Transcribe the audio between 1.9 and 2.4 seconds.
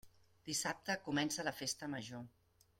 Major.